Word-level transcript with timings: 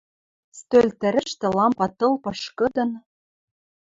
Стӧл 0.59 0.87
тӹрӹштӹ 0.99 1.47
лампа 1.57 1.87
тыл 1.97 2.13
пышкыдын 2.23 2.89